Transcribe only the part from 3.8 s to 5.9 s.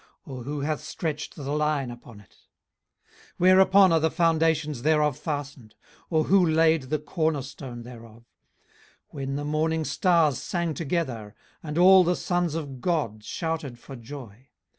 are the foundations thereof fastened?